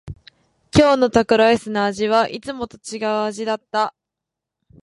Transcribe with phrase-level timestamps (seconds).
[0.75, 3.93] 今日のタコライスの味はいつもと違う味だった。